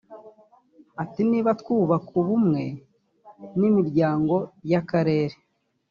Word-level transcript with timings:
Ati 1.03 1.21
“…Niba 1.29 1.51
twubaka 1.61 2.09
ubumwe 2.21 2.63
n’imiryango 3.59 4.35
y’akarere 4.71 5.35